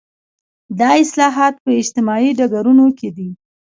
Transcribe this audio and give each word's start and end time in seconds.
دا 0.79 0.89
اصلاحات 1.03 1.55
په 1.63 1.69
اجتماعي 1.81 2.31
ډګرونو 2.39 2.85
کې 2.97 3.09
دي. 3.17 3.29